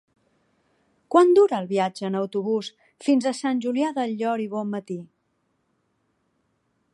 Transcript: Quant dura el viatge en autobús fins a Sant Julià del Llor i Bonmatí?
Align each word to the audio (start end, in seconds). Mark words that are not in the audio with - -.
Quant 1.15 1.33
dura 1.39 1.59
el 1.63 1.67
viatge 1.71 2.07
en 2.09 2.17
autobús 2.21 2.69
fins 3.09 3.27
a 3.27 3.35
Sant 3.41 3.61
Julià 3.67 3.93
del 3.99 4.17
Llor 4.23 4.45
i 4.47 4.49
Bonmatí? 4.55 4.99